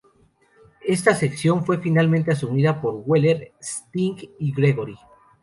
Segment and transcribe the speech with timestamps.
[0.87, 4.97] Esta sección fue finalmente asumida por Weller, Sting y Gregory.